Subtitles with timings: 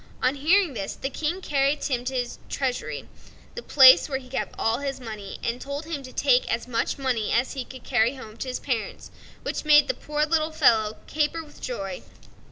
[0.23, 3.07] On hearing this, the King carried Tom to his treasury,
[3.53, 6.97] the place where he kept all his money, and told him to take as much
[6.97, 9.11] money as he could carry home to his parents,
[9.43, 12.01] which made the poor little fellow caper with joy.